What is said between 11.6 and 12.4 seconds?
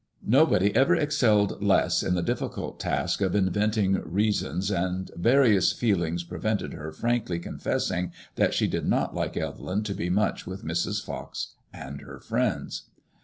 and her